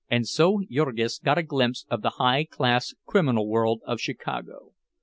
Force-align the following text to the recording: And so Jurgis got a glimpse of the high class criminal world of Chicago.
And 0.09 0.27
so 0.27 0.61
Jurgis 0.67 1.19
got 1.19 1.37
a 1.37 1.43
glimpse 1.43 1.85
of 1.91 2.01
the 2.01 2.09
high 2.17 2.43
class 2.45 2.95
criminal 3.05 3.47
world 3.47 3.81
of 3.85 4.01
Chicago. 4.01 4.71